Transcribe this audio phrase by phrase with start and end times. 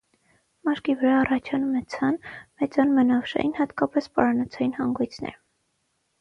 [0.67, 2.17] Մաշկի վրա առաջանում է ցան,
[2.63, 5.39] մեծանում են ավշային, հատկապես պարանոցային, հանգույցները։